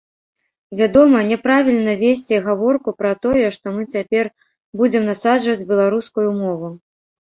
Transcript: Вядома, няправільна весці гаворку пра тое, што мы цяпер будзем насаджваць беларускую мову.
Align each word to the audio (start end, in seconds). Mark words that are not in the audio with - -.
Вядома, 0.79 1.19
няправільна 1.31 1.93
весці 2.01 2.41
гаворку 2.47 2.89
пра 3.03 3.13
тое, 3.29 3.47
што 3.61 3.77
мы 3.79 3.89
цяпер 3.99 4.35
будзем 4.83 5.03
насаджваць 5.15 5.67
беларускую 5.73 6.31
мову. 6.45 6.79